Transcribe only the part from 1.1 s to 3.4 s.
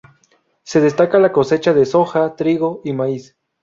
la cosecha de soja, trigo y maíz.